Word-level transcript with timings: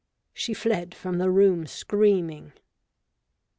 She 0.33 0.55
fled 0.55 0.95
from 0.95 1.19
the 1.19 1.29
room 1.29 1.67
screaming. 1.67 2.53